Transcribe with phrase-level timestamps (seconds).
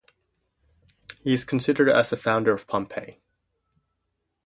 [1.21, 3.17] He is considered as the founder of Pompei.